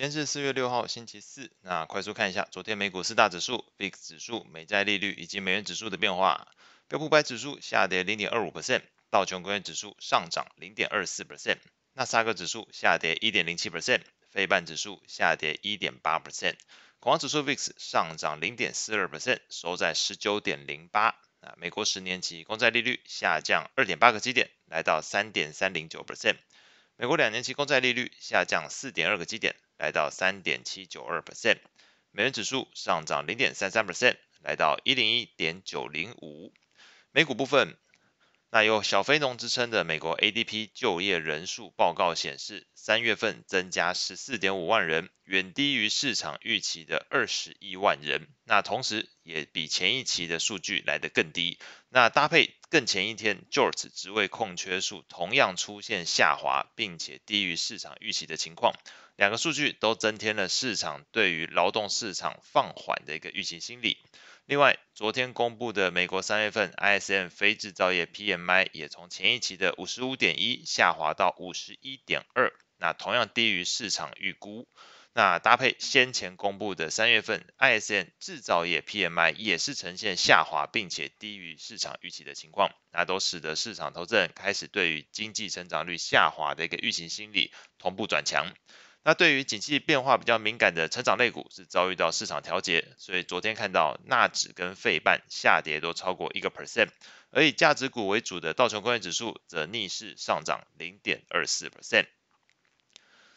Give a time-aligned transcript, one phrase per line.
[0.00, 1.50] 今天是四月六号，星期四。
[1.60, 6.48] 那快速看一下昨天美股四大指数、VIX 指数、美债利率以及美元指数的变化。
[6.88, 11.58] 标普五百指数下跌零点二五 percent，道琼工业指数上涨零点二四 percent，
[11.92, 14.00] 纳斯达克指数下跌一点零七 percent，
[14.30, 16.54] 费半指数下跌一点八 percent，
[16.98, 21.08] 恐慌指数 VIX 上涨零点四二 percent，收在十九点零八。
[21.40, 26.36] 啊美国十年期公债利率下降二点八个基点，来到三点三零九 percent。
[26.96, 31.58] 美国两年期公债利率下降四点二个基点，来到三点七九二 percent。
[32.12, 36.52] 美元指数上涨零点三三 percent，来到一零一点九零五。
[37.10, 37.76] 美股部分。
[38.52, 48.26] 那有小非农之称的美国 ADP 就业人数报告显示，三月份增加十四点五万人，远低于市场预期的二十一万人。
[48.42, 51.60] 那同时也比前一期的数据来得更低。
[51.90, 58.74] 那搭配更前一天 JOLTS 职位空缺数同样出现下滑，并且低于市场预期的情况，
[59.20, 63.98] 两个数据都增添了市场对于劳动市场放缓的一个预期心理。
[64.46, 74.66] 另外，昨天公布的美国三月份 ISM 非制造业 PMI 也从前一期的五十五点一下滑到五十一点二，那同样低于市场预估。
[75.12, 88.50] 那搭配先前公布的三月份 ISM 制造业 PMI 也是呈现下滑，并且低于市场预期的情况，那都使得市场投资人开始对于经济成长率下滑的一个预期心理同步转强。
[89.02, 96.90] 那对于景气变化比较敏感的成长类股是遭遇到市场调节，所以昨天看到纳指跟费半下跌都超过一个 percent，
[97.30, 102.06] 而以价值股为主的道琼工业指数则逆势上涨零点二四 percent。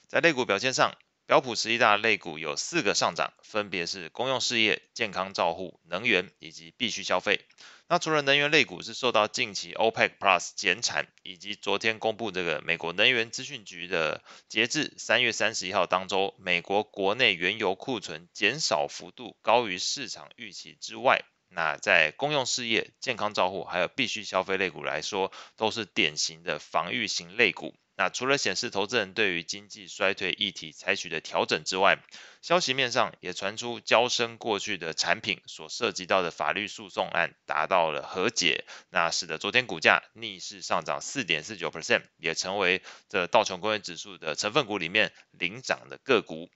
[0.09, 7.45] 在类股表现上，标普十一大类股有四个上涨，分别是公用事业、健康照护、能源以及必需消费。
[7.93, 27.75] 那除了能源类股是受到近期 OPEC Plus 减产，以及昨天公布这个美国能源资讯局的截至三月三十一号当周，美国国内原油库存减少幅度高于市场预期之外，那在公用事业、健康照护还有必需消费类股来说，都是典型的防御型类股。
[27.95, 31.99] 那除了显示投资人对于经济衰退议题采取的调整之外，
[32.41, 46.49] 消息面上也传出交生过去的产品所涉及到的法律诉讼案达到了和解，那使得昨天股价逆势上涨四点四九 percent，也成为这道琼工业指数的成分股里面领涨的个股。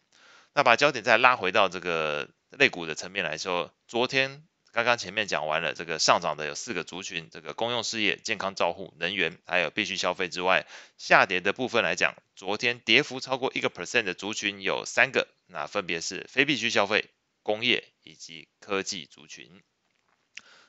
[0.53, 4.43] 那把焦点再拉回到这个类股的层面来说，昨天。
[4.77, 10.67] 刚刚前面讲完了这个上涨的有四个族群，这个公用事业、健康照护、能源，还有必需消费之外，
[10.99, 17.09] 下跌的部分来讲，昨天跌幅超过一个 percent 的族群有三个，那分别是非必需消费、
[17.41, 19.63] 工业以及科技族群。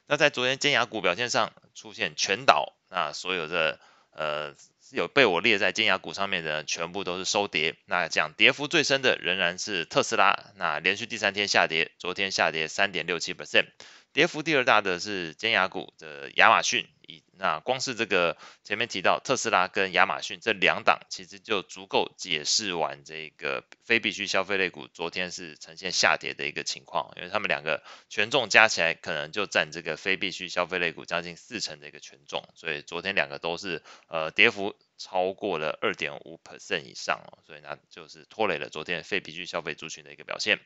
[0.07, 3.79] 那在昨天尖牙股表现上出现全倒，那所有的
[4.13, 4.55] 呃。
[4.91, 7.77] 有被我列在尖牙股上面的，全部都是收跌。
[7.87, 13.67] 那讲跌幅最深的仍然是特斯拉，那连续第三天下跌，昨天下跌三点六七 percent。
[14.13, 40.59] 跌幅第二大的是尖牙股的亚马逊，以那光是这个前面提到特斯拉跟亚马逊这两档，其实就足够解释完这个非必需消费类股昨天是呈现下跌的一个情况，因为他们两个权重加起来可能就占这个非必需消费类股将近四成的一个权重，所以昨天两个都是呃跌幅超过了二点五 percent 以上哦，所以那就是拖累了昨天非必需消费族群的一个表现。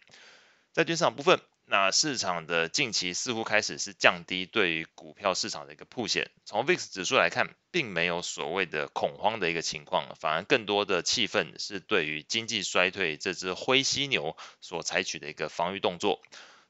[0.72, 6.30] 在券商部分，那市场的近期似乎开始是降低对于股票市场的一个曝险。
[6.46, 16.22] 从 VIX 指数来看，并没有所谓的恐慌的一个情况，反而更多的气氛是对于经济衰退这只灰犀牛所采取的一个防御动作。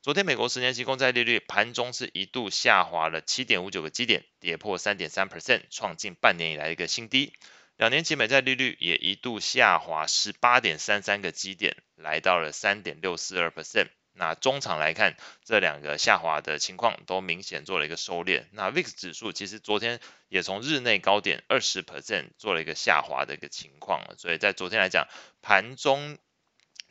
[0.02, 7.32] 昨天美国十年期公债利率盘中是一度下滑了七点五九个基点，跌破三点三 percent，创近半年以来的一个新低。
[7.76, 13.90] 两年期美债利率也一度下滑十八点三三个基点，来到了三点六四二 percent。
[14.12, 18.46] 那中场来看，这两个下滑的情况都明显做了一个收敛。
[18.50, 25.06] 那 VIX 指数其实昨天也从日内高点二十 percent 做了一个下滑的一个情况，所以在昨天来讲，
[25.42, 26.18] 盘中。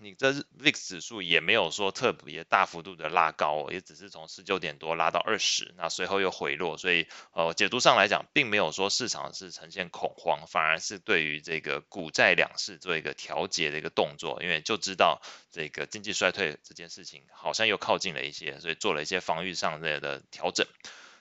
[0.01, 15.21] 你这 VIX 指数也没有说特别大幅度的拉高，也只是从十九点多拉到二十，那随后又回落，所以呃解读上来讲，并没有说市场是呈现恐慌，反而是对于这个股债两市做一个调节的一个动作，因为就知道
[15.51, 20.65] 这个经济衰退这件事情好像又靠近了一些，所以做了一些防御上的的调整。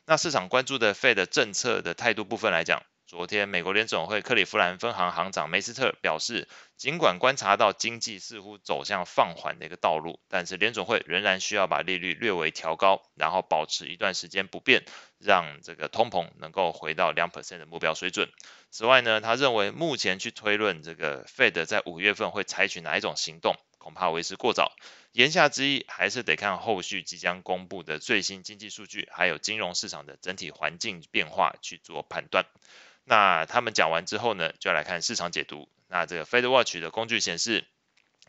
[0.07, 2.83] 那市场关注的 Fed 政策的态度部分来讲。
[3.11, 6.47] 昨天，美国联总会克里夫兰分行行长梅斯特表示，
[6.77, 14.85] 尽管观察到经济似乎走向放缓的一个道路，但是联总会仍然需要把利率略微调高，然后保持一段时间不变，
[15.19, 18.31] 让这个通膨能够回到两 percent 的目标水准。
[18.71, 24.71] 此外呢，他认为目前去推论这个 Fed 在五月份会采取哪一种行动，恐怕为时过早。
[25.11, 32.47] 言下之意，还是得看后续即将公布的最新经济数据，还有金融市场的整体环境变化去做判断。
[33.11, 35.69] 那他们讲完之后呢，就要来看市场解读。
[35.89, 37.67] 那这个 FedWatch 的工具显示，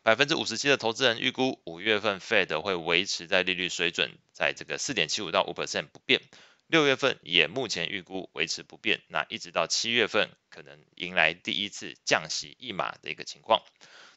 [0.01, 6.19] 百分之五十七的投资人预估五月份 Fed 会维持在利率水准，在这个四点七五到五 percent 不变。
[6.65, 13.61] 六月份也目前预估维持不变，那一直到七月份可能迎来第一次降息一码的一个情况。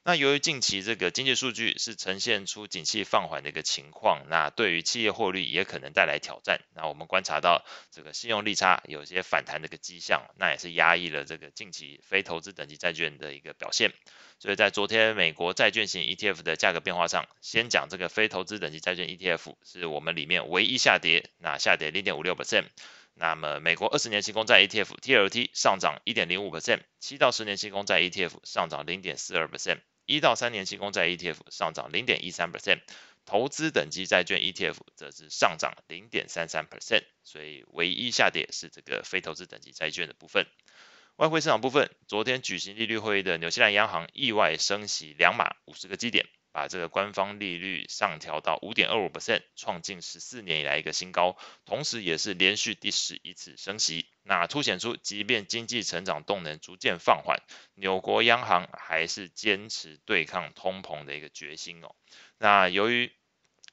[0.06, 6.60] 那由于近期这个经济数据是呈现出景气放缓的一个情况，那对于企业获利也可能带来挑战。
[6.74, 13.92] 那我们观察到这个信用利差有些反弹的一个迹象，那也是压抑了这个近期非投资等级债券的一个表现。
[14.38, 22.66] 所以在昨天美国债券型 ETF 的价格变化上，先讲这个非投资等级债券 ETF 是我们里面唯一下跌，那下跌零点五六 percent。
[23.14, 32.80] 那么美国二十年期公债 ETF TLT 上涨一点零五 percent，七到十年期公债 ETF 上涨零点四二 percent，一到三年期公债 ETF 上涨零点一三 percent，
[33.24, 37.04] 投资等级债券 ETF 则是上涨零点三三 percent。
[37.22, 40.46] 所以唯一下跌是这个非投资等级债券的部分。
[41.16, 54.06] 外汇市场部分，昨天举行利率会议的纽西兰央行意外升息两码五十个基点，把这个官方利率上调到五点二五 percent，创近十四年以来一个新高，同时也是连续第十一次升息。
[54.22, 57.42] 那凸显出，即便经济成长动能逐渐放缓，
[57.74, 61.92] 纽国央行还是坚持对抗通膨的一个决心哦。
[62.38, 63.12] 那由于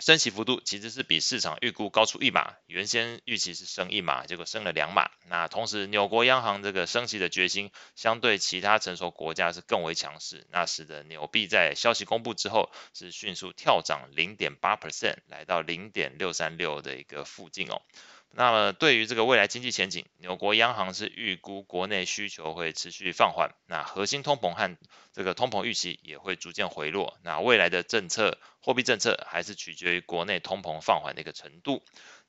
[0.01, 5.11] 升息幅度其实是比市场预估高出一码，原先预期是升一码，结果升了两码。
[5.27, 17.83] 那同时，纽国央行这个升息的决心，相对其他成熟国家是更为强势，那使得纽币在消息公布之后是迅速跳涨零点八 percent，来到零点六三六的一个附近哦。
[18.33, 24.77] 那么对于这个未来经济前景，纽国央行是预估国内需求会持续放缓，那核心通膨和
[25.11, 27.17] 这个通膨预期也会逐渐回落。
[27.23, 31.83] 那未来的政策，货币政策还是取决于国内通膨放缓的一个程度。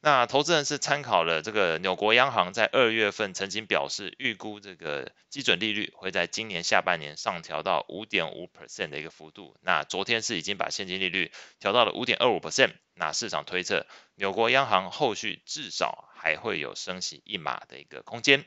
[0.04, 9.56] 那投资人是参考了这个纽国央行在二月份曾经表示，预估这个基准利率会在今年下半年上调到五点五 percent 的一个幅度。
[9.60, 12.72] 那昨天是已经把现金利率调到了五点二五 percent。
[12.94, 18.44] 那市场推测，纽国央行后续至少还会有升息一码的一个空间。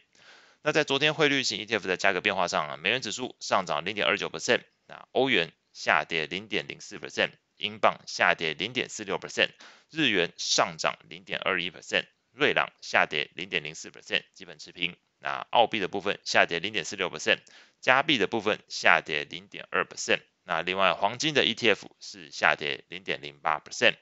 [0.62, 7.32] 那在昨天汇率型 ETF 的价格变化上啊，美元指数上涨零点二九 percent，那欧元下跌零点零四 percent。
[7.58, 9.48] 英镑下跌零点四六 percent，
[9.90, 14.98] 日元上涨零点二一 percent，瑞郎下跌零点零四 percent，基本持平。
[15.20, 17.40] 那澳币的部分下跌零点四六 percent，
[17.80, 20.20] 加币的部分下跌零点二 percent。
[20.44, 23.96] 那另外黄金的 ETF 是下跌零点零八 percent。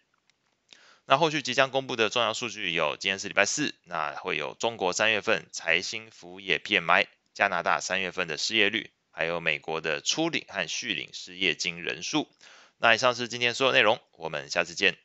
[1.05, 12.29] 那后续即将公布的重要数据有：今天是礼拜四，那会有中国三月份财新服务业 PMI，加拿大三月份的失业率，还有美国的初领和续领失业金人数。
[12.77, 14.97] 那以上是今天所有内容，我们下次见。